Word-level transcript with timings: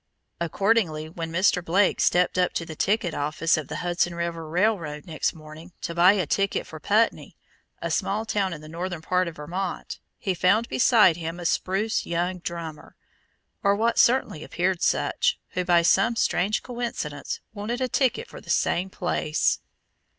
Accordingly 0.39 1.09
when 1.09 1.31
Mr. 1.31 1.63
Blake 1.63 1.99
stepped 2.01 2.39
up 2.39 2.53
to 2.53 2.65
the 2.65 2.75
ticket 2.75 3.13
office 3.13 3.55
of 3.55 3.67
the 3.67 3.75
Hudson 3.85 4.15
River 4.15 4.49
Railroad 4.49 5.05
next 5.05 5.35
morning, 5.35 5.73
to 5.81 5.93
buy 5.93 6.13
a 6.13 6.25
ticket 6.25 6.65
for 6.65 6.79
Putney, 6.79 7.37
a 7.83 7.91
small 7.91 8.25
town 8.25 8.51
in 8.51 8.61
the 8.61 8.67
northern 8.67 9.03
part 9.03 9.27
of 9.27 9.35
Vermont, 9.35 9.99
he 10.17 10.33
found 10.33 10.67
beside 10.69 11.17
him 11.17 11.39
a 11.39 11.45
spruce 11.45 12.03
young 12.07 12.39
drummer, 12.39 12.95
or 13.61 13.75
what 13.75 13.99
certainly 13.99 14.43
appeared 14.43 14.81
such, 14.81 15.37
who 15.49 15.63
by 15.63 15.83
some 15.83 16.15
strange 16.15 16.63
coincidence, 16.63 17.39
wanted 17.53 17.79
a 17.79 17.87
ticket 17.87 18.27
for 18.27 18.41
the 18.41 18.49
same 18.49 18.89
place. 18.89 19.59